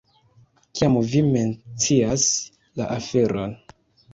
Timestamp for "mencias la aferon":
1.27-3.55